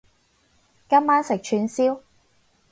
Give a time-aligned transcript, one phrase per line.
[0.89, 1.99] 今晚食串燒